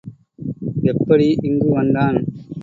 எப்படி 0.83 1.37
இங்கு 1.41 1.69
வந்தான்? 1.69 2.17